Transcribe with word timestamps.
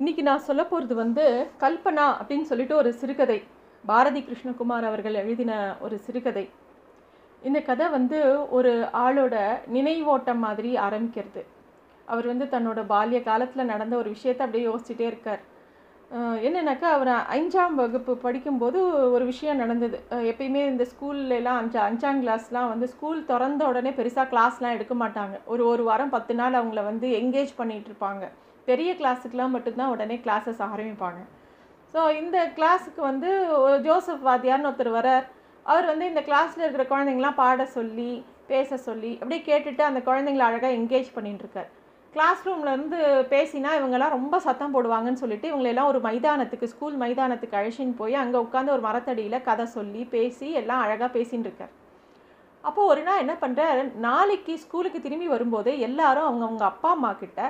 இன்றைக்கி 0.00 0.22
நான் 0.22 0.44
சொல்ல 0.46 0.62
போகிறது 0.64 0.94
வந்து 0.94 1.24
கல்பனா 1.60 2.04
அப்படின்னு 2.18 2.46
சொல்லிட்டு 2.50 2.74
ஒரு 2.76 2.90
சிறுகதை. 2.92 3.36
பாரதி 3.84 4.20
கிருஷ்ணகுமார் 4.20 4.86
அவர்கள் 4.88 5.14
எழுதின 5.14 5.52
ஒரு 5.80 5.96
சிறுகதை. 5.98 6.44
இந்த 7.42 7.58
கதை 7.60 7.86
வந்து 7.88 8.18
ஒரு 8.50 8.72
ஆளோட 8.92 9.34
நினைவோட்டம் 9.72 10.40
மாதிரி 10.46 10.70
ஆரம்பிக்கிறது. 10.76 11.42
அவர் 12.06 12.26
வந்து 12.26 12.46
தன்னோட 12.54 12.82
பால்ய 12.92 13.22
காலத்தில் 13.22 13.70
நடந்த 13.72 13.96
ஒரு 13.96 14.08
விஷயத்தை 14.08 14.44
அப்படியே 14.46 14.68
யோசிச்சுட்டே 14.70 15.06
இருக்கார். 15.12 15.42
என்னென்னாக்கா 16.46 16.88
அவர் 16.96 17.12
அஞ்சாம் 17.36 17.74
வகுப்பு 17.74 18.14
படிக்கும்போது 18.16 18.78
ஒரு 19.16 19.24
விஷயம் 19.24 19.56
நடந்தது. 19.56 20.00
எப்பயுமே 20.30 20.62
இந்த 20.72 20.86
ஸ்கூல்லலாம் 20.92 21.60
அஞ்சா 21.62 21.82
அஞ்சாம் 21.88 22.22
கிளாஸ்லாம் 22.24 22.70
வந்து 22.72 22.88
ஸ்கூல் 22.88 23.20
திறந்த 23.24 23.66
உடனே 23.66 23.90
பெருசாக 23.90 24.26
கிளாஸ்லாம் 24.32 24.76
எடுக்க 24.78 24.96
மாட்டாங்க. 25.04 25.36
ஒரு 25.44 25.64
ஒரு 25.66 25.84
வாரம் 25.90 26.14
பத்து 26.16 26.34
நாள் 26.34 26.58
அவங்கள 26.62 26.82
வந்து 26.84 27.08
என்கேஜ் 27.20 27.52
பண்ணிகிட்ருப்பாங்க 27.60 27.90
இருப்பாங்க. 27.90 28.24
பெரிய 28.68 28.90
கிளாஸுக்கெலாம் 29.00 29.54
மட்டும்தான் 29.56 29.92
உடனே 29.94 30.16
கிளாஸஸ் 30.26 30.60
ஆரம்பிப்பாங்க. 30.70 31.20
ஸோ 31.94 32.00
இந்த 32.20 32.38
கிளாஸுக்கு 32.58 33.00
வந்து 33.10 33.30
ஜோசப் 33.86 34.26
வாத்தியார்னு 34.28 34.68
ஒருத்தர் 34.70 34.96
வரார் 34.98 35.26
அவர் 35.66 35.86
வந்து 35.90 36.04
இந்த 36.10 36.22
கிளாஸில் 36.28 36.64
இருக்கிற 36.64 36.84
குழந்தைங்களாம் 36.92 37.40
பாட 37.42 37.64
சொல்லி 37.76 38.10
பேச 38.50 38.76
சொல்லி 38.88 39.12
அப்படியே 39.20 39.42
கேட்டுட்டு 39.48 39.82
அந்த 39.88 40.00
குழந்தைங்கள 40.08 40.44
அழகாக 40.48 40.76
என்கேஜ் 40.78 41.10
பண்ணிட்டுருக்கார். 41.16 41.68
கிளாஸ் 42.14 42.40
ரூம்லேருந்து 42.46 42.98
பேசினா 43.34 43.70
இவங்கெல்லாம் 43.78 44.14
ரொம்ப 44.16 44.38
சத்தம் 44.46 44.72
போடுவாங்கன்னு 44.74 45.20
சொல்லிட்டு 45.20 45.46
இவங்களெல்லாம் 45.50 45.90
ஒரு 45.92 46.00
மைதானத்துக்கு 46.06 46.66
ஸ்கூல் 46.72 46.96
மைதானத்துக்கு 47.02 47.58
அழைச்சின்னு 47.60 47.94
போய் 48.00 48.16
அங்கே 48.22 48.38
உட்காந்து 48.46 48.74
ஒரு 48.74 48.82
மரத்தடியில் 48.88 49.44
கதை 49.46 49.66
சொல்லி 49.76 50.02
பேசி 50.14 50.48
எல்லாம் 50.60 50.82
அழகாக 50.84 51.08
பேசின்னு 51.16 51.46
இருக்கார் 51.48 51.72
அப்போது 52.64 52.90
ஒரு 52.92 53.02
நாள் 53.06 53.22
என்ன 53.24 53.34
பண்ணுறார் 53.44 53.80
நாளைக்கு 54.08 54.54
ஸ்கூலுக்கு 54.64 54.98
திரும்பி 55.06 55.28
வரும்போது 55.34 55.72
எல்லாரும் 55.88 56.28
அவங்கவுங்க 56.28 56.66
அப்பா 56.68 56.90
அம்மா 56.96 57.12
கிட்ட 57.22 57.40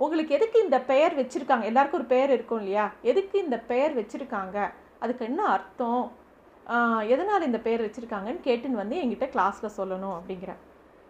உங்களுக்கு 0.00 0.34
எதுக்கு 0.34 0.62
இந்த 0.62 0.80
பெயர் 0.80 1.16
வச்சுருக்காங்க? 1.16 1.62
எல்லாருக்கும் 1.62 2.00
ஒரு 2.00 2.08
பெயர் 2.08 2.30
இருக்கும் 2.30 2.58
இல்லையா? 2.58 2.90
எதுக்கு 3.02 3.38
இந்த 3.38 3.58
பெயர் 3.58 3.98
வச்சுருக்காங்க? 3.98 4.70
அதுக்கு 4.98 5.24
என்ன 5.24 5.44
அர்த்தம்? 5.44 6.12
எதனால் 7.08 7.42
இந்த 7.42 7.58
பெயர் 7.58 7.86
வச்சுருக்காங்கன்னு 7.86 8.40
கேட்டுன்னு 8.44 8.70
வந்து 8.70 8.96
எங்கிட்ட 8.96 9.28
கிளாஸில் 9.28 9.70
சொல்லணும் 9.76 10.20
அப்படிங்கிறேன் 10.20 10.56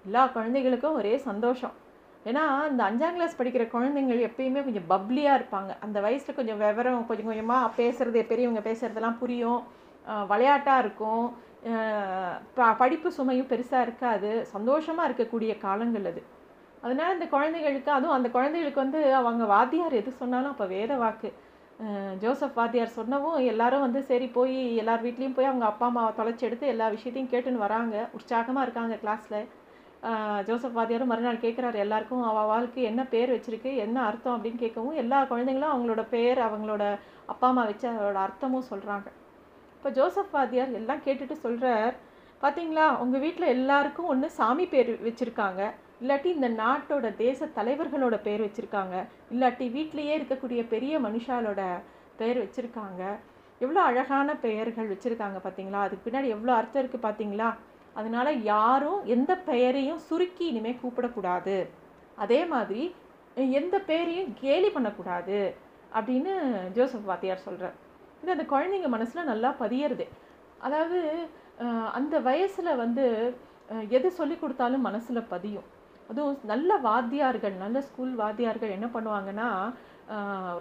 எல்லா 0.05 0.27
குழந்தைகளுக்கும் 0.27 0.95
ஒரே 0.95 1.19
சந்தோஷம். 1.19 1.71
ஏன்னா 2.25 2.71
இந்த 2.71 2.85
அஞ்சாம் 2.85 3.13
கிளாஸ் 3.13 3.43
படிக்கிற 3.43 3.69
குழந்தைங்கள் 3.69 4.31
எப்பயுமே 4.31 4.65
கொஞ்சம் 4.65 4.91
பப்ளியாக 4.91 5.43
இருப்பாங்க. 5.43 5.77
அந்த 5.81 6.01
வயசில் 6.01 6.35
கொஞ்சம் 6.35 6.59
விவரம் 6.59 7.07
கொஞ்சம் 7.07 7.27
கொஞ்சமாக 7.27 7.83
பேசுகிறது 7.83 8.27
பெரியவங்க 8.27 8.73
பேசுகிறதெல்லாம் 8.73 9.19
புரியும். 9.19 9.63
விளையாட்டாக 10.29 10.79
இருக்கும். 10.79 11.37
ப- 12.55 12.73
படிப்பு 12.73 13.13
சுமையும் 13.19 13.47
பெருசாக 13.51 13.83
இருக்காது. 13.83 14.47
சந்தோஷமாக 14.47 15.11
இருக்கக்கூடிய 15.13 15.59
காலங்கள் 15.59 16.05
அது. 16.05 16.39
அதனால் 16.83 17.15
இந்த 17.17 17.27
குழந்தைகளுக்கு 17.35 17.91
அதுவும் 17.97 18.17
அந்த 18.17 18.29
குழந்தைகளுக்கு 18.37 18.85
வந்து 18.85 19.01
அவங்க 19.21 19.45
வாத்தியார் 19.55 19.99
எது 20.01 20.11
சொன்னாலும் 20.21 20.53
அப்போ 20.55 20.67
வேத 20.77 20.93
வாக்கு. 21.03 21.31
ஜோசப் 22.23 22.59
வாத்தியார் 22.59 22.97
சொன்னவும் 22.99 23.37
எல்லாரும் 23.53 23.85
வந்து 23.87 24.01
சரி 24.11 24.27
போய் 24.37 24.57
எல்லார் 24.83 25.05
வீட்லேயும் 25.07 25.37
போய் 25.37 25.49
அவங்க 25.51 25.65
அப்பா 25.71 25.87
அம்மாவை 25.91 26.11
தொலைச்சி 26.19 26.45
எடுத்து 26.49 26.67
எல்லா 26.73 26.87
விஷயத்தையும் 26.97 27.31
கேட்டுன்னு 27.33 27.65
வராங்க. 27.67 27.95
உற்சாகமாக 28.17 28.65
இருக்காங்க 28.67 28.97
கிளாஸில் 29.03 29.41
ஜோசப் 30.49 30.77
வாத்தியாரும் 30.77 31.11
மறுநாள் 31.13 31.43
கேட்குறாரு 31.45 31.79
எல்லாருக்கும் 31.85 32.23
அவள் 32.29 32.51
வாழ்க்கை 32.53 32.83
என்ன 32.91 33.03
பேர் 33.15 33.33
வச்சுருக்கு 33.35 33.71
என்ன 33.85 33.97
அர்த்தம் 34.09 34.35
அப்படின்னு 34.37 34.63
கேட்கவும் 34.63 35.01
எல்லா 35.03 35.19
குழந்தைங்களும் 35.33 35.73
அவங்களோட 35.73 36.03
பேர் 36.15 36.41
அவங்களோட 36.47 36.85
அப்பா 37.33 37.49
அம்மா 37.51 37.65
வச்சு 37.71 37.87
அதோட 37.91 38.21
அர்த்தமும் 38.27 38.69
சொல்கிறாங்க 38.71 39.09
இப்போ 39.77 39.91
ஜோசப் 39.99 40.35
வாத்தியார் 40.37 40.73
எல்லாம் 40.81 41.05
கேட்டுட்டு 41.07 41.37
சொல்கிறார் 41.45 41.95
பார்த்தீங்களா 42.43 42.87
உங்கள் 43.03 43.23
வீட்டில் 43.25 43.53
எல்லாருக்கும் 43.57 44.11
ஒன்று 44.13 44.29
சாமி 44.39 44.67
பேர் 44.75 44.91
வச்சுருக்காங்க. 45.07 45.63
இல்லாட்டி 46.03 46.29
இந்த 46.37 46.49
நாட்டோட 46.63 47.07
தேச 47.25 47.49
தலைவர்களோட 47.59 48.17
பேர் 48.27 48.43
வச்சுருக்காங்க. 48.45 48.97
இல்லாட்டி 49.33 49.67
வீட்டிலேயே 49.77 50.13
இருக்கக்கூடிய 50.19 50.61
பெரிய 50.75 50.95
மனுஷாலோட 51.07 51.63
பேர் 52.21 52.39
வச்சுருக்காங்க. 52.45 53.03
எவ்வளோ 53.65 53.81
அழகான 53.89 54.29
பெயர்கள் 54.45 54.91
வச்சுருக்காங்க 54.93 55.39
பார்த்தீங்களா 55.47 55.81
அதுக்கு 55.87 56.07
பின்னாடி 56.07 56.29
எவ்வளோ 56.37 56.53
அர்த்தம் 56.61 56.83
இருக்குது 56.83 57.07
பார்த்தீங்களா 57.07 57.49
அதனால் 58.01 58.31
யாரும் 58.53 59.01
எந்த 59.15 59.33
பெயரையும் 59.49 60.01
சுருக்கி 60.09 60.45
இனிமேல் 60.51 60.81
கூப்பிடக்கூடாது. 60.83 61.57
அதே 62.25 62.41
மாதிரி 62.53 62.83
எந்த 63.61 63.77
பேரையும் 63.89 64.31
கேலி 64.43 64.69
பண்ணக்கூடாது 64.77 65.39
அப்படின்னு 65.99 66.33
ஜோசப் 66.77 67.11
வாத்தியார் 67.11 67.47
சொல்கிறார் 67.47 67.77
இது 68.23 68.35
அந்த 68.37 68.47
குழந்தைங்க 68.53 68.89
மனசில் 68.95 69.31
நல்லா 69.33 69.51
பதியறது. 69.63 70.07
அதாவது 70.67 71.01
அந்த 71.99 72.15
வயசில் 72.29 72.79
வந்து 72.83 73.05
எது 73.99 74.09
சொல்லி 74.19 74.37
கொடுத்தாலும் 74.39 74.87
மனசில் 74.89 75.29
பதியும். 75.35 75.69
அதுவும் 76.11 76.37
நல்ல 76.53 76.77
வாத்தியார்கள் 76.89 77.55
நல்ல 77.65 77.81
ஸ்கூல் 77.89 78.15
வாத்தியார்கள் 78.23 78.75
என்ன 78.77 78.87
பண்ணுவாங்கன்னா 78.95 79.49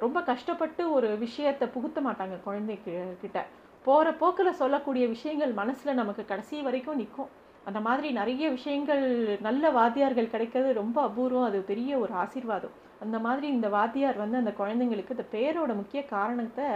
ரொம்ப 0.04 0.18
கஷ்டப்பட்டு 0.32 0.84
ஒரு 0.98 1.10
விஷயத்தை 1.26 1.68
புகுத்த 1.76 2.00
மாட்டாங்க 2.08 2.36
குழந்தைக்கு 2.48 2.94
கிட்ட. 3.22 3.40
போகிற 3.88 4.08
போக்கில் 4.22 4.60
சொல்லக்கூடிய 4.62 5.04
விஷயங்கள் 5.16 5.54
மனசில் 5.62 6.00
நமக்கு 6.02 6.24
கடைசி 6.32 6.58
வரைக்கும் 6.68 7.00
நிற்கும் 7.02 7.32
அந்த 7.70 7.80
மாதிரி 7.88 8.10
நிறைய 8.20 8.46
விஷயங்கள் 8.58 9.04
நல்ல 9.48 9.72
வாத்தியார்கள் 9.78 10.32
கிடைக்கிறது 10.34 10.70
ரொம்ப 10.82 10.98
அபூர்வம். 11.08 11.48
அது 11.50 11.60
பெரிய 11.72 11.92
ஒரு 12.04 12.14
ஆசீர்வாதம். 12.24 12.76
அந்த 13.06 13.18
மாதிரி 13.26 13.48
இந்த 13.56 13.68
வாத்தியார் 13.78 14.22
வந்து 14.24 14.40
அந்த 14.42 14.52
குழந்தைங்களுக்கு 14.62 15.16
இந்த 15.18 15.26
பேரோட 15.36 15.72
முக்கிய 15.81 16.02
காரணத்தை 16.16 16.68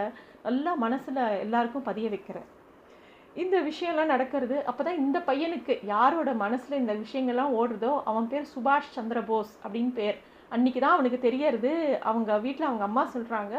நல்லா 0.48 0.74
மனசில் 0.86 1.22
எல்லாருக்கும் 1.46 1.88
பதிய 1.90 2.10
வைக்கிறார். 2.14 2.50
இந்த 3.42 3.56
விஷயம்லாம் 3.68 4.12
நடக்கிறது 4.14 4.58
அப்போ 4.70 4.82
தான் 4.88 5.00
இந்த 5.04 5.18
பையனுக்கு 5.30 5.74
யாரோட 5.92 6.30
மனசில் 6.42 6.80
இந்த 6.82 6.94
விஷயங்கள்லாம் 7.04 7.56
ஓடுறதோ 7.60 7.94
அவன் 8.10 8.28
பேர் 8.32 8.52
சுபாஷ் 8.54 8.94
சந்திர 8.98 9.20
போஸ் 9.30 9.54
அப்படின்னு 9.64 9.94
பேர். 10.00 10.18
அன்றைக்கி 10.56 10.80
தான் 10.80 10.96
அவனுக்கு 10.96 11.20
தெரியறது. 11.28 11.72
அவங்க 12.10 12.38
வீட்டில் 12.46 12.70
அவங்க 12.70 12.86
அம்மா 12.90 13.04
சொல்கிறாங்க 13.16 13.56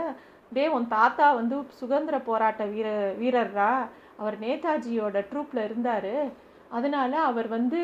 டே 0.57 0.65
உன் 0.77 0.87
தாத்தா 0.97 1.27
வந்து 1.41 1.57
சுதந்திர 1.81 2.17
போராட்ட 2.29 2.65
வீர 2.75 2.89
வீரர்ரா. 3.21 3.73
அவர் 4.23 4.37
நேதாஜியோட 4.45 5.25
ட்ரூப்பில் 5.31 5.65
இருந்தார். 5.69 6.15
அதனால் 6.77 7.17
அவர் 7.31 7.49
வந்து 7.57 7.81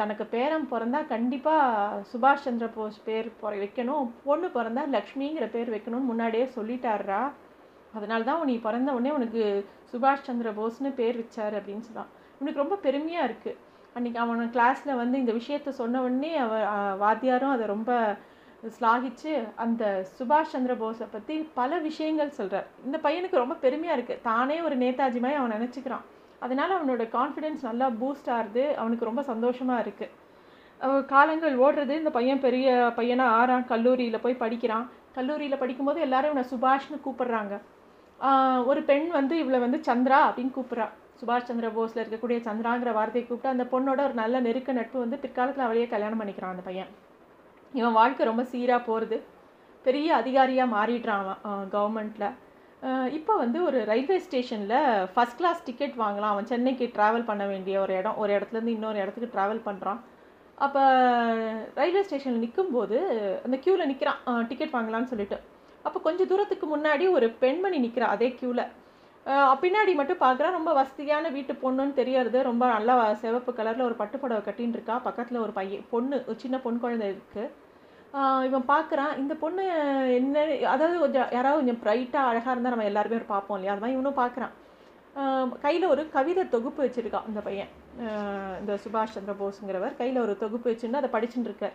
தனக்கு 0.00 0.24
பேரம் 0.34 0.66
பிறந்தா 0.72 1.00
கண்டிப்பாக 1.14 2.02
சுபாஷ் 2.10 2.44
சந்திர 2.46 2.66
போஸ் 2.76 2.98
பேர் 3.06 3.28
வைக்கணும். 3.62 4.10
பொண்ணு 4.26 4.48
பிறந்தா 4.56 4.84
லக்ஷ்மிங்கிற 4.96 5.46
பேர் 5.54 5.72
வைக்கணும்னு 5.76 6.10
முன்னாடியே 6.10 6.48
சொல்லிட்டாருரா. 6.58 7.22
அதனால 7.98 8.20
தான் 8.28 8.48
நீ 8.50 8.56
பிறந்த 8.66 8.90
உடனே 8.96 9.10
உனக்கு 9.18 9.42
சுபாஷ் 9.92 10.26
சந்திர 10.28 10.50
போஸ்னு 10.58 10.90
பேர் 11.00 11.20
வச்சார் 11.20 11.56
அப்படின்னு 11.58 11.86
சொன்னான். 11.88 12.10
இவனுக்கு 12.38 12.62
ரொம்ப 12.64 12.76
பெருமையாக 12.86 13.28
இருக்குது 13.28 13.58
அன்றைக்கி 13.96 14.18
அவன் 14.24 14.52
கிளாஸில் 14.54 15.00
வந்து 15.00 15.16
இந்த 15.22 15.32
விஷயத்த 15.40 15.72
சொன்ன 15.80 16.02
உடனே 16.06 16.30
அவ 16.44 16.52
வாத்தியாரும் 17.02 17.54
அதை 17.54 17.64
ரொம்ப 17.74 17.90
ஸ்லாகிச்சு 18.76 19.32
அந்த 19.64 19.84
சுபாஷ் 20.16 20.52
சந்திர 20.54 20.72
போஸை 20.82 21.06
பற்றி 21.14 21.36
பல 21.60 21.78
விஷயங்கள் 21.88 22.36
சொல்கிறார் 22.38 22.66
இந்த 22.86 22.98
பையனுக்கு 23.06 23.42
ரொம்ப 23.42 23.54
பெருமையாக 23.64 23.96
இருக்குது 23.98 24.22
தானே 24.30 24.56
ஒரு 24.66 24.76
நேதாஜி 24.82 25.20
மாதிரி 25.24 25.38
அவன் 25.40 25.54
நினச்சிக்கிறான். 25.56 26.04
அதனால் 26.44 26.76
அவனோட 26.76 27.04
கான்ஃபிடென்ஸ் 27.18 27.62
நல்லா 27.68 27.88
பூஸ்ட் 28.00 28.30
ஆகுது. 28.36 28.64
அவனுக்கு 28.80 29.08
ரொம்ப 29.08 29.22
சந்தோஷமாக 29.32 29.82
இருக்குது 29.86 30.20
காலங்கள் 31.14 31.56
ஓடுறது. 31.64 31.94
இந்த 32.00 32.10
பையன் 32.16 32.44
பெரிய 32.46 32.68
பையனாக 32.96 33.36
ஆறான். 33.40 33.66
கல்லூரியில் 33.72 34.22
போய் 34.24 34.40
படிக்கிறான். 34.44 34.86
கல்லூரியில் 35.18 35.60
படிக்கும்போது 35.60 36.00
எல்லாரும் 36.06 36.32
இவனை 36.32 36.44
சுபாஷ்னு 36.52 36.98
கூப்பிடுறாங்க. 37.04 37.54
ஒரு 38.70 38.80
பெண் 38.90 39.06
வந்து 39.18 39.34
இவளை 39.42 39.58
வந்து 39.64 39.78
சந்திரா 39.88 40.18
அப்படின்னு 40.26 40.54
கூப்பிட்றா. 40.56 40.86
சுபாஷ் 41.20 41.48
சந்திர 41.48 41.68
போஸில் 41.76 42.02
இருக்கக்கூடிய 42.02 42.38
சந்திராங்கிற 42.46 42.90
வார்த்தையை 42.98 43.24
கூப்பிட்டு 43.24 43.52
அந்த 43.54 43.64
பொண்ணோட 43.72 44.00
ஒரு 44.08 44.14
நல்ல 44.20 44.36
நெருக்க 44.46 44.72
நட்பு 44.78 44.96
வந்து 45.04 45.16
பிற்காலத்தில் 45.24 45.66
அவளையே 45.66 45.86
கல்யாணம் 45.94 46.20
பண்ணிக்கிறான் 46.20 46.54
அந்த 46.54 46.64
பையன். 46.68 46.90
இவன் 47.78 47.96
வாழ்க்கை 47.98 48.22
ரொம்ப 48.30 48.42
சீராக 48.52 48.80
போகிறது 48.88 49.18
பெரிய 49.84 50.08
அதிகாரியாக 50.20 50.72
மாறிடுறான் 50.76 51.22
அவன் 51.50 51.70
கவர்மெண்ட்டில் 51.76 52.28
இப்போ 53.18 53.32
வந்து 53.42 53.58
ஒரு 53.68 53.78
ரயில்வே 53.90 54.16
ஸ்டேஷனில் 54.26 54.76
ஃபஸ்ட் 55.14 55.38
கிளாஸ் 55.40 55.64
டிக்கெட் 55.68 55.96
வாங்கலாம். 56.02 56.32
அவன் 56.34 56.50
சென்னைக்கு 56.52 56.86
ட்ராவல் 56.96 57.28
பண்ண 57.30 57.44
வேண்டிய 57.52 57.74
ஒரு 57.84 57.92
இடம் 58.00 58.18
ஒரு 58.22 58.30
இடத்துலேருந்து 58.36 58.76
இன்னொரு 58.76 58.98
இடத்துக்கு 59.04 59.32
ட்ராவல் 59.34 59.66
பண்ணுறான் 59.68 60.00
அப்போ 60.66 60.82
ரயில்வே 61.80 62.02
ஸ்டேஷனில் 62.06 62.44
நிற்கும்போது 62.44 62.98
அந்த 63.46 63.56
க்யூவில் 63.64 63.90
நிற்கிறான் 63.92 64.20
டிக்கெட் 64.50 64.74
வாங்கலாம்னு 64.76 65.12
சொல்லிட்டு. 65.12 65.38
அப்போ 65.86 65.98
கொஞ்சம் 66.06 66.30
தூரத்துக்கு 66.30 66.66
முன்னாடி 66.74 67.04
ஒரு 67.16 67.26
பெண்மணி 67.42 67.78
நிற்கிறா 67.84 68.08
அதே 68.14 68.28
க்யூவில் 68.38 68.64
பின்னாடி 69.62 69.92
மட்டும் 69.98 70.22
பார்க்குறா 70.22 70.48
ரொம்ப 70.56 70.70
வசதியான 70.78 71.28
வீட்டு 71.34 71.52
பொண்ணுன்னு 71.64 71.98
தெரியறது 71.98 72.38
ரொம்ப 72.48 72.64
நல்லா 72.74 72.94
சிவப்பு 73.20 73.50
கலரில் 73.58 73.86
ஒரு 73.88 73.96
பட்டுப்புடவை 74.00 74.42
கட்டின்னு 74.46 74.76
இருக்கா. 74.76 74.94
பக்கத்தில் 75.06 75.44
ஒரு 75.44 75.52
பையன் 75.58 75.84
பொண்ணு 75.92 76.16
ஒரு 76.28 76.38
சின்ன 76.44 76.56
பொன் 76.64 76.80
குழந்தை 76.84 77.08
இருக்குது 77.12 77.44
இவன் 78.48 78.66
பார்க்குறான் 78.72 79.12
இந்த 79.20 79.34
பொண்ணு 79.42 79.62
என்ன 80.16 80.40
அதாவது 80.72 80.96
கொஞ்சம் 81.04 81.28
யாராவது 81.36 81.60
கொஞ்சம் 81.60 81.80
ப்ரைட்டாக 81.84 82.30
அழகாக 82.30 82.54
இருந்தால் 82.54 82.74
நம்ம 82.74 82.88
எல்லாருமே 82.90 83.18
ஒரு 83.20 83.28
பார்ப்போம் 83.34 83.56
இல்லையா? 83.58 83.74
அது 83.74 83.82
மாதிரி 83.84 83.96
இவனும் 83.98 84.20
பார்க்குறான் 84.22 84.52
கையில் 85.64 85.86
ஒரு 85.92 86.02
கவிதை 86.16 86.42
தொகுப்பு 86.56 86.80
வச்சுருக்கான் 86.84 87.28
இந்த 87.30 87.40
பையன். 87.46 87.70
இந்த 88.60 88.74
சுபாஷ் 88.84 89.16
சந்திர 89.16 89.34
போஸுங்கிறவர் 89.40 89.96
கையில் 90.02 90.24
ஒரு 90.26 90.34
தொகுப்பு 90.42 90.68
வச்சுன்னு 90.72 91.00
அதை 91.00 91.10
படிச்சுட்டு 91.16 91.48
இருக்கார். 91.50 91.74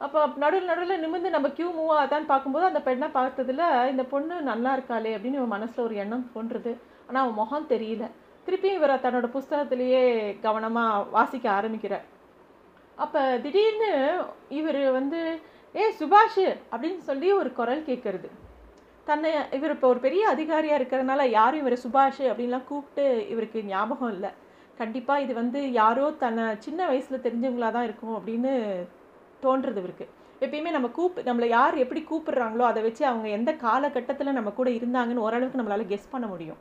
அப்போ 0.00 0.20
நடுவில் 0.42 0.70
நடுவில் 0.70 1.02
நிமிர்ந்து 1.02 1.30
நம்ம 1.34 1.48
கியூ 1.56 1.68
மூவ் 1.76 1.90
ஆதான்னு 2.00 2.30
பார்க்கும்போது 2.30 2.64
அந்த 2.68 2.80
பெண்ணை 2.86 3.08
பார்த்ததுல 3.16 3.62
இந்த 3.92 4.02
பொண்ணு 4.12 4.34
நல்லா 4.50 4.70
இருக்காளே 4.76 5.10
அப்படின்னு 5.16 5.38
இவன் 5.40 5.54
மனசில் 5.56 5.84
ஒரு 5.86 5.94
எண்ணம் 6.02 6.24
தோன்றுது. 6.34 6.72
ஆனால் 7.08 7.22
அவன் 7.24 7.38
முகம் 7.40 7.70
தெரியல. 7.72 8.04
திருப்பியும் 8.46 8.78
இவரை 8.78 8.94
தன்னோட 9.04 9.26
புஸ்தகத்திலேயே 9.34 10.02
கவனமாக 10.46 11.04
வாசிக்க 11.16 11.46
ஆரம்பிக்கிறார். 11.58 12.06
அப்போ 12.98 13.20
திடீர்னு 13.44 13.90
இவர் 14.60 14.80
வந்து 14.98 15.20
ஏ 15.74 15.84
சுபாஷ்! 15.98 16.44
அப்படின்னு 16.72 17.02
சொல்லி 17.08 17.28
ஒரு 17.40 17.50
குரல் 17.58 17.82
கேட்கறது 17.88 18.28
தன்னை 19.06 19.28
இவர் 19.56 19.74
இப்போ 19.74 19.86
ஒரு 19.92 20.00
பெரிய 20.06 20.22
அதிகாரியாக 20.34 20.78
இருக்கிறதுனால 20.78 21.22
யாரும் 21.38 21.62
இவரை 21.62 21.78
சுபாஷ் 21.84 22.22
அப்படின்லாம் 22.30 22.66
கூப்பிட்டு 22.70 23.04
இவருக்கு 23.32 23.60
ஞாபகம் 23.70 24.12
இல்லை. 24.14 24.30
கண்டிப்பாக 24.80 25.22
இது 25.24 25.32
வந்து 25.40 25.60
யாரோ 25.80 26.04
தன்னை 26.24 26.44
சின்ன 26.66 26.80
வயசில் 26.90 27.24
தெரிஞ்சவங்களா 27.26 27.70
தான் 27.76 27.86
இருக்கும் 27.88 28.16
அப்படின்னு 28.18 28.52
தோன்றுறது 29.42 29.80
இவருக்கு. 29.82 30.08
எப்பயுமே 30.40 30.70
நம்ம 30.70 30.88
கூப் 30.88 31.18
நம்மளை 31.18 31.46
யார் 31.46 31.74
எப்படி 31.74 32.06
கூப்பிடுறாங்களோ 32.10 32.64
அதை 32.70 32.82
வச்சு 32.82 33.06
அவங்க 33.06 33.28
எந்த 33.28 33.52
காலகட்டத்தில் 33.52 34.32
நம்ம 34.32 34.50
கூட 34.50 34.70
இருந்தாங்கன்னு 34.70 35.24
ஓரளவுக்கு 35.26 35.62
நம்மளால் 35.62 35.92
கெஸ் 35.92 36.10
பண்ண 36.10 36.26
முடியும். 36.26 36.56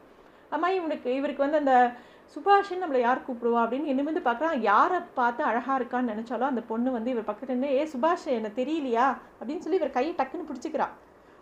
அம்மா 0.50 0.70
இவனுக்கு 0.70 1.16
இவருக்கு 1.16 1.50
வந்து 1.50 1.58
அந்த 1.58 1.92
சுபாஷன் 2.36 2.82
நம்மளை 2.84 3.00
யார் 3.00 3.22
கூப்பிடுவா 3.28 3.60
அப்படின்னு 3.60 4.04
வந்து 4.04 4.22
பார்க்குறான். 4.26 4.60
யாரை 4.60 5.00
பார்த்து 5.14 5.44
அழகாக 5.44 5.84
இருக்கான்னு 5.84 6.12
நினச்சாலும் 6.12 6.50
அந்த 6.52 6.62
பொண்ணு 6.62 6.92
வந்து 6.92 7.12
இவர் 7.12 7.36
பக்கத்துல 7.36 7.44
இருந்து 7.44 7.68
ஏ 7.68 7.84
சுபாஷ் 7.84 8.26
என்ன 8.26 8.50
தெரியலையா? 8.56 9.18
அப்படின்னு 9.40 9.58
சொல்லி 9.58 9.78
இவர் 9.78 9.90
கையை 9.90 10.16
டக்குன்னு 10.18 10.50
பிடிச்சிக்கிறா 10.50 10.88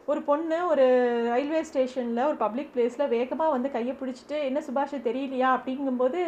ஒரு 0.05 0.21
பொண்ணு 0.21 0.67
ஒரு 0.67 0.85
ரயில்வே 1.29 1.61
ஸ்டேஷனில் 1.61 2.25
ஒரு 2.25 2.35
பப்ளிக் 2.35 2.69
பிளேஸில் 2.75 3.07
வேகமாக 3.07 3.51
வந்து 3.51 3.71
கையை 3.71 3.95
பிடிச்சிட்டு 3.99 4.39
என்ன 4.43 4.59
சுபாஷ் 4.59 5.07
தெரியலையா? 5.07 5.49
அப்படிங்கும்போது 5.57 6.21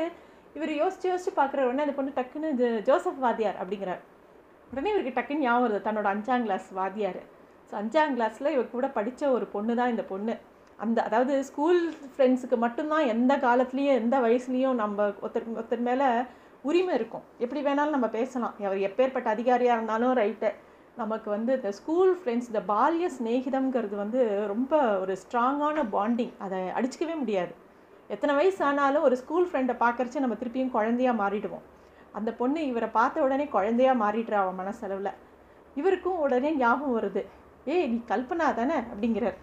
இவர் 0.53 0.69
யோசிச்சு 0.69 1.05
யோசிச்சு 1.05 1.31
பார்க்குற 1.35 1.61
உடனே 1.61 1.81
அந்த 1.81 1.91
பொண்ணு 1.91 2.11
டக்குன்னு 2.15 2.81
ஜோசப் 2.81 3.19
வாத்தியார் 3.19 3.55
அப்படிங்கிறார். 3.63 3.99
உடனே 4.71 4.89
இவருக்கு 4.93 5.15
டக்குன்னு 5.17 5.45
ஞாபகம் 5.45 5.65
வருது 5.65 5.81
தன்னோட 5.87 6.07
அஞ்சாம் 6.13 6.45
கிளாஸ் 6.45 6.67
வாத்தியார். 6.79 7.21
ஸோ 7.69 7.73
அஞ்சாம் 7.81 8.13
கிளாஸில் 8.17 8.53
இவர் 8.55 8.73
கூட 8.75 8.87
படித்த 8.97 9.31
ஒரு 9.35 9.45
பொண்ணு 9.55 9.73
தான் 9.79 9.91
இந்த 9.93 10.03
பொண்ணு. 10.11 10.33
அந்த 10.83 10.99
அதாவது 11.07 11.33
ஸ்கூல் 11.49 11.79
ஃப்ரெண்ட்ஸுக்கு 12.11 12.57
மட்டும்தான் 12.65 13.05
எந்த 13.13 13.33
காலத்துலேயும் 13.45 13.99
எந்த 14.01 14.15
வயசுலேயும் 14.25 14.77
நம்ம 14.81 15.07
ஒருத்தர் 15.23 15.47
ஒருத்தர் 15.59 15.87
மேலே 15.89 16.07
உரிமை 16.69 16.93
இருக்கும். 16.99 17.25
எப்படி 17.43 17.61
வேணாலும் 17.67 17.95
நம்ம 17.97 18.07
பேசலாம். 18.17 18.55
அவர் 18.67 18.85
எப்பேற்பட்ட 18.89 19.27
அதிகாரியாக 19.35 19.77
இருந்தாலும் 19.77 20.13
ரைட்டு 20.21 20.49
நமக்கு 21.01 21.29
வந்து 21.35 21.51
இந்த 21.57 21.69
ஸ்கூல் 21.79 22.13
ஃப்ரெண்ட்ஸ் 22.19 22.49
இந்த 22.51 22.61
பால்ய 22.71 23.07
சிநேகிதம்ங்கிறது 23.17 23.95
வந்து 24.03 24.21
ரொம்ப 24.53 24.73
ஒரு 25.03 25.13
ஸ்ட்ராங்கான 25.23 25.83
பாண்டிங் 25.95 26.33
அதை 26.45 26.59
அடிச்சுக்கவே 26.77 27.15
முடியாது. 27.23 27.53
எத்தனை 28.15 28.33
வயசு 28.39 28.61
ஆனாலும் 28.69 29.05
ஒரு 29.07 29.15
ஸ்கூல் 29.21 29.47
ஃப்ரெண்டை 29.49 29.75
பார்க்கறச்சு 29.83 30.23
நம்ம 30.23 30.37
திருப்பியும் 30.41 30.73
குழந்தையாக 30.77 31.19
மாறிடுவோம். 31.21 31.65
அந்த 32.11 32.33
பொண்ணு 32.33 32.67
இவரை 32.67 32.89
பார்த்த 32.89 33.21
உடனே 33.21 33.47
குழந்தையா 33.47 33.93
மாறிடுறா 33.93 34.33
அவன் 34.33 34.59
மனசளவில். 34.59 35.17
இவருக்கும் 35.75 36.17
உடனே 36.17 36.51
ஞாபகம் 36.55 36.97
வருது. 36.99 37.25
ஏய் 37.65 37.87
நீ 37.87 38.01
கல்பனா 38.07 38.53
தானே? 38.53 38.73
அப்படிங்கிறார். 38.73 39.37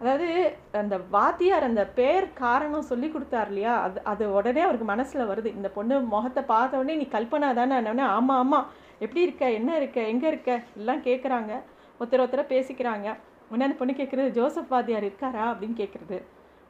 அதாவது 0.00 0.56
அந்த 0.72 0.98
வாத்தியார் 1.10 1.62
அந்த 1.62 1.86
பேர் 1.86 2.32
காரணம் 2.32 2.82
சொல்லி 2.82 3.08
கொடுத்தார் 3.08 3.46
இல்லையா? 3.46 3.82
அது 3.82 4.02
அது 4.04 4.32
உடனே 4.32 4.60
அவருக்கு 4.60 4.84
மனசில் 4.84 5.28
வருது. 5.28 5.46
இந்த 5.46 5.68
பொண்ணு 5.68 6.00
முகத்தை 6.00 6.42
பார்த்த 6.42 6.76
உடனே 6.76 6.94
நீ 6.94 7.08
கல்பனா 7.12 7.54
தானே? 7.54 7.76
உடனே 7.76 8.02
ஆமாம் 8.02 8.38
ஆமாம் 8.38 8.66
எப்படி 8.98 9.20
இருக்க? 9.20 9.50
என்ன 9.50 9.76
இருக்க? 9.76 10.00
எங்கே 10.00 10.28
இருக்க? 10.28 10.62
எல்லாம் 10.76 11.02
கேட்குறாங்க 11.02 11.52
ஒருத்தர் 12.00 12.24
ஒருத்தர 12.24 12.44
பேசிக்கிறாங்க. 12.48 13.08
உடனே 13.48 13.64
அந்த 13.64 13.78
பொண்ணு 13.78 13.92
கேட்குறது 13.92 14.30
ஜோசப் 14.30 14.68
வாத்தியார் 14.68 15.04
இருக்காரா? 15.04 15.44
அப்படின்னு 15.52 15.76
கேட்குறது 15.76 16.22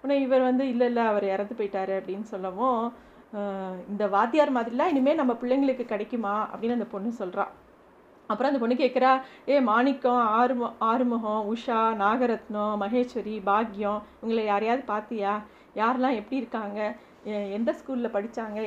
உடனே 0.04 0.20
இவர் 0.20 0.40
வந்து 0.40 0.69
இல்லை 0.69 0.86
இல்லை 0.86 1.02
அவர் 1.06 1.24
இறந்து 1.24 1.54
போயிட்டாரு 1.58 1.92
அப்படின்னு 2.00 2.22
சொல்லவும் 2.22 2.92
இந்த 3.90 4.05
வாத்தியார் 4.14 4.56
மாதிரிலாம் 4.56 4.90
இனிமேல் 4.93 5.20
நம்ம 5.20 5.34
பிள்ளைங்களுக்கு 5.43 5.84
கிடைக்குமா? 5.93 6.34
அப்படின்னு 6.52 6.79
அந்த 6.79 6.88
பொண்ணு 6.94 7.11
சொல்கிறான் 7.20 7.52
அப்புறம் 8.31 8.50
அந்த 8.50 8.61
பொண்ணு 8.62 8.75
கேட்குறா 8.82 9.12
ஏ 9.52 9.55
மாணிக்கம் 9.70 10.23
ஆறுமு 10.40 10.67
ஆறுமுகம் 10.90 11.49
உஷா 11.52 11.81
நாகரத்னம் 12.02 12.76
மகேஸ்வரி 12.82 13.37
பாக்யம் 13.49 14.00
இவங்களை 14.20 14.44
யாரையாவது 14.50 14.84
பார்த்தியா 14.93 15.32
யாரெல்லாம் 15.81 16.19
எப்படி 16.20 16.40
இருக்காங்க? 16.43 16.81
எந்த 17.56 17.70
ஸ்கூலில் 17.79 18.14
படித்தாங்க 18.17 18.58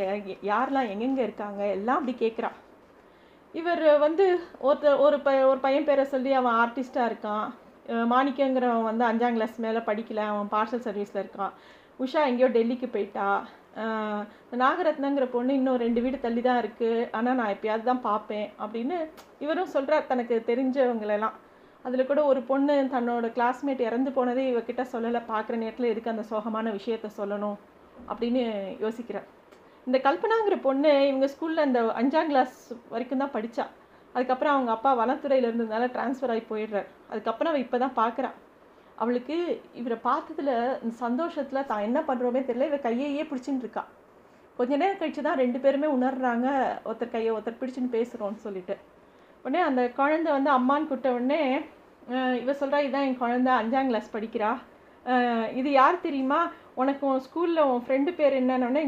யாரெல்லாம் 0.51 0.89
எங்கெங்கே 0.93 1.25
இருக்காங்க? 1.27 1.61
எல்லாம் 1.77 1.99
அப்படி 1.99 2.15
கேட்குறா 2.25 2.51
இவர் 3.53 3.83
வந்து 4.05 4.25
ஒருத்தர் 4.67 5.01
ஒரு 5.05 5.17
ப 5.25 5.31
ஒரு 5.49 5.59
பையன் 5.65 5.87
பேரை 5.89 6.03
சொல்லி 6.13 6.31
அவன் 6.39 6.57
ஆர்டிஸ்ட்டாக 6.61 7.09
இருக்கான். 7.11 7.45
மாணிக்கங்கிறவன் 8.13 8.87
வந்து 8.89 9.03
அஞ்சாம் 9.09 9.35
கிளாஸ் 9.37 9.57
மேலே 9.65 9.81
படிக்கல. 9.89 10.21
அவன் 10.31 10.49
பார்சல் 10.55 10.85
சர்வீஸில் 10.87 11.21
இருக்கான். 11.23 11.53
உஷா 12.03 12.21
எங்கேயோ 12.29 12.49
டெல்லிக்கு 12.55 12.87
போயிட்டா. 12.95 13.27
நாகரத்னங்கிற 14.61 15.25
பொண்ணு 15.33 15.51
இன்னும் 15.59 15.81
ரெண்டு 15.83 15.99
வீடு 16.03 16.17
தள்ளி 16.25 16.41
தான் 16.47 16.59
இருக்குது 16.63 17.07
ஆனால் 17.17 17.37
நான் 17.39 17.53
எப்பயாவது 17.55 17.83
தான் 17.89 18.05
பார்ப்பேன் 18.09 18.47
அப்படின்னு 18.63 18.97
இவரும் 19.43 19.73
சொல்கிறார் 19.75 20.09
தனக்கு 20.11 20.35
தெரிஞ்சவங்களெல்லாம். 20.49 21.35
அதில் 21.85 22.09
கூட 22.09 22.21
ஒரு 22.31 22.41
பொண்ணு 22.51 22.75
தன்னோட 22.93 23.25
கிளாஸ்மேட் 23.37 23.81
இறந்து 23.87 24.11
போனதே 24.17 24.43
இவக்கிட்ட 24.51 24.83
சொல்லலை. 24.93 25.21
பார்க்குற 25.31 25.57
நேரத்தில் 25.63 25.91
எதுக்கு 25.93 26.13
அந்த 26.13 26.25
சோகமான 26.31 26.71
விஷயத்த 26.77 27.09
சொல்லணும் 27.19 27.57
அப்படின்னு 28.11 28.43
யோசிக்கிறார். 28.85 29.27
இந்த 29.87 29.97
கல்பனாங்கிற 30.07 30.55
பொண்ணு 30.67 30.93
இவங்க 31.09 31.27
ஸ்கூலில் 31.33 31.67
இந்த 31.69 31.81
அஞ்சாம் 32.01 32.31
கிளாஸ் 32.31 32.55
வரைக்கும் 32.93 33.23
தான் 33.23 33.35
படித்தா 33.35 33.65
அதுக்கப்புறம் 34.15 34.55
அவங்க 34.55 34.71
அப்பா 34.77 34.91
வனத்துறையில் 35.01 35.47
இருந்ததுனால 35.49 35.85
ட்ரான்ஸ்ஃபர் 35.95 36.31
ஆகி 36.33 36.43
போயிடுறார். 36.51 36.89
அதுக்கப்புறம் 37.11 37.51
அவள் 37.51 37.63
இப்போ 37.65 37.77
தான் 37.83 37.97
பார்க்குறான் 38.01 38.35
அவளுக்கு 39.01 39.35
இவரை 39.79 39.97
பார்த்ததுல 40.09 40.51
இந்த 40.83 40.93
சந்தோஷத்தில் 41.05 41.67
தான் 41.71 41.85
என்ன 41.87 41.99
பண்ணுறோமே 42.09 42.41
தெரியல 42.47 42.67
இவ 42.71 42.77
கையையே 42.87 43.23
பிடிச்சின்னு 43.29 43.63
இருக்கா. 43.63 43.83
கொஞ்ச 44.57 44.73
நேரம் 44.81 44.99
கழிச்சு 44.99 45.21
தான் 45.27 45.41
ரெண்டு 45.43 45.59
பேருமே 45.63 45.87
உணர்றாங்க 45.95 46.47
ஒருத்தர் 46.87 47.13
கையை 47.15 47.31
ஒருத்தர் 47.35 47.59
பிடிச்சின்னு 47.61 47.95
பேசுகிறோன்னு 47.95 48.45
சொல்லிட்டு. 48.45 48.75
உடனே 49.45 49.61
அந்த 49.69 49.81
குழந்தை 49.97 50.29
வந்து 50.37 50.51
அம்மான்னு 50.57 50.89
கூட்ட 50.91 51.09
உடனே 51.17 51.41
இவ 52.43 52.53
சொல்கிறா 52.61 52.79
இதான் 52.87 53.07
என் 53.07 53.21
குழந்தை 53.23 53.51
அஞ்சாம் 53.61 53.89
கிளாஸ் 53.91 54.15
படிக்கிறா. 54.15 54.51
இது 55.59 55.69
யார் 55.79 56.05
தெரியுமா? 56.05 56.39
உனக்கு 56.81 57.03
உன் 57.09 57.21
ஸ்கூலில் 57.25 57.67
உன் 57.71 57.83
ஃப்ரெண்டு 57.85 58.11
பேர் 58.19 58.33
என்னன்னொடனே 58.39 58.81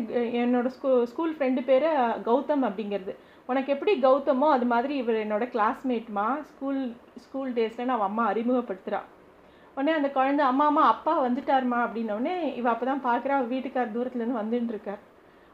என்னோடய 0.43 0.73
ஸ்கூ 0.77 0.89
ஸ்கூல் 1.11 1.35
ஃப்ரெண்டு 1.37 1.61
பேர் 1.69 1.87
கௌதம் 2.29 2.65
அப்படிங்கிறது. 2.69 3.13
உனக்கு 3.51 3.69
எப்படி 3.75 3.93
கௌதமோ 4.05 4.47
அது 4.55 4.65
மாதிரி 4.71 4.93
இவர் 5.01 5.21
என்னோடய 5.25 5.53
கிளாஸ்மேட்மா 5.53 6.25
ஸ்கூல் 6.49 6.81
ஸ்கூல் 7.25 7.51
டேஸில் 7.59 7.87
நான் 7.87 7.97
அவன் 7.97 8.09
அம்மா 8.11 8.25
அறிமுகப்படுத்துகிறாள் 8.31 9.07
உடனே 9.77 9.93
அந்த 9.97 10.09
குழந்தை 10.17 10.43
அம்மா 10.51 10.65
அம்மா 10.71 10.83
அப்பா 10.93 11.13
வந்துட்டாருமா? 11.25 11.79
அப்படின்னோடனே 11.85 12.35
இவள் 12.59 12.71
அப்போ 12.73 12.85
தான் 12.89 13.03
பார்க்குறா 13.07 13.33
அவள் 13.37 13.51
வீட்டுக்கார் 13.55 13.95
தூரத்துலேருந்து 13.95 14.41
வந்துட்டு 14.41 14.73
இருக்கார். 14.75 15.01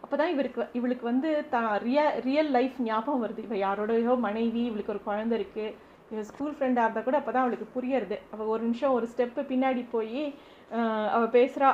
அப்போ 0.03 0.15
தான் 0.19 0.31
இவருக்கு 0.33 0.61
இவளுக்கு 0.77 1.05
வந்து 1.09 1.29
தான் 1.53 1.67
ரியா 1.85 2.03
ரியல் 2.27 2.51
லைஃப் 2.57 2.77
ஞாபகம் 2.87 3.23
வருது. 3.23 3.41
இவள் 3.47 3.61
யாரோடையோ 3.65 4.13
மனைவி 4.27 4.61
இவளுக்கு 4.69 4.93
ஒரு 4.95 5.01
குழந்தை 5.07 5.35
இருக்குது 5.39 5.73
இவள் 6.11 6.27
ஸ்கூல் 6.29 6.55
ஃப்ரெண்டாக 6.55 6.85
இருந்தால் 6.85 7.07
கூட 7.07 7.17
அப்போ 7.21 7.31
தான் 7.35 7.45
அவளுக்கு 7.45 7.67
புரியறது. 7.75 8.17
அவள் 8.33 8.51
ஒரு 8.53 8.61
நிமிஷம் 8.67 8.95
ஒரு 8.97 9.05
ஸ்டெப்பு 9.11 9.43
பின்னாடி 9.51 9.83
போய் 9.95 10.21
அவள் 11.15 11.33
பேசுகிறா 11.37 11.69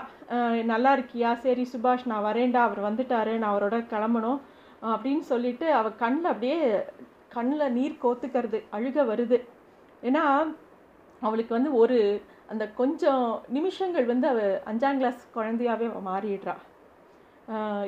நல்லா 0.71 0.91
இருக்கியா? 0.97 1.29
சரி 1.45 1.63
சுபாஷ் 1.73 2.09
நான் 2.11 2.25
வரேன்டா. 2.29 2.61
அவர் 2.67 2.81
வந்துட்டாரு. 2.87 3.33
நான் 3.41 3.53
அவரோட 3.53 3.77
கிளம்பணும். 3.93 4.39
அப்படின்னு 4.93 5.25
சொல்லிட்டு 5.33 5.67
அவள் 5.79 5.99
கண்ணில் 6.03 6.31
அப்படியே 6.31 6.57
கண்ணில் 7.35 7.73
நீர் 7.77 8.01
கோத்துக்கிறது 8.03 8.59
அழுக 8.77 9.05
வருது. 9.11 9.39
ஏன்னா 10.09 10.23
அவளுக்கு 11.21 11.53
வந்து 11.57 11.71
ஒரு 11.83 11.97
அந்த 12.49 12.63
கொஞ்சம் 12.79 13.23
நிமிஷங்கள் 13.47 14.05
வந்து 14.05 14.27
அவ 14.27 14.39
அஞ்சாம் 14.71 14.97
கிளாஸ் 14.97 15.21
குழந்தையாவே 15.35 15.87
மாறிடுறா. 16.07 16.55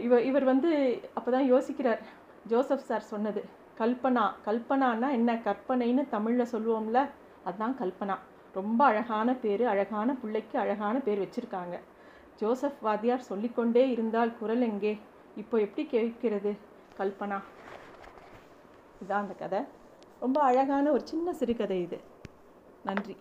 இவ 0.05 0.21
இவர் 0.21 0.43
வந்து 0.43 0.69
அப்போ 1.13 1.29
தான் 1.31 1.49
யோசிக்கிறார். 1.53 2.01
ஜோசப் 2.47 2.87
சார் 2.89 3.09
சொன்னது 3.13 3.41
கல்பனா 3.79 4.23
கல்பனான்னா 4.47 5.09
என்ன? 5.11 5.31
கற்பனைன்னு 5.47 6.03
தமிழில் 6.09 6.51
சொல்லுவோம்ல 6.53 6.99
அதுதான் 7.45 7.75
கல்பனா. 7.81 8.15
ரொம்ப 8.55 8.85
அழகான 8.85 9.33
பேர் 9.33 9.63
அழகான 9.65 10.13
பிள்ளைக்கு 10.13 10.59
அழகான 10.59 10.95
பேர் 10.99 11.23
வச்சுருக்காங்க. 11.23 11.75
ஜோசப் 12.39 12.81
வாத்தியார் 12.81 13.29
சொல்லிக்கொண்டே 13.29 13.89
இருந்தால் 13.89 14.37
குரல் 14.39 14.61
எங்கே? 14.61 14.93
இப்போ 15.37 15.59
எப்படி 15.59 15.85
கேட்கிறது? 15.85 16.51
கல்பனா. 16.99 17.39
இதான் 19.03 19.23
அந்த 19.23 19.33
கதை. 19.33 19.61
ரொம்ப 20.21 20.39
அழகான 20.41 20.91
ஒரு 20.91 21.03
சின்ன 21.11 21.33
சிறுகதை 21.33 21.81
இது. 21.81 21.99
நன்றி. 22.85 23.15